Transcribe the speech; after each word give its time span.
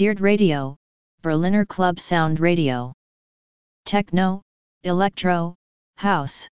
Deerd 0.00 0.22
Radio, 0.22 0.76
Berliner 1.20 1.66
Club 1.66 2.00
Sound 2.00 2.40
Radio. 2.40 2.94
Techno, 3.84 4.40
Electro, 4.82 5.54
House. 5.98 6.48